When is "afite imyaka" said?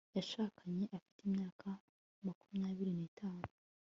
0.97-1.67